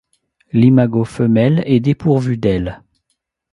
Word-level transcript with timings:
L'imago 0.51 1.03
femelle 1.03 1.61
est 1.67 1.79
dépourvu 1.79 2.35
d'ailes. 2.35 2.81